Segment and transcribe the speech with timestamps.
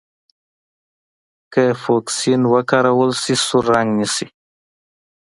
[1.53, 4.27] که فوکسین وکارول شي سور رنګ نیسي.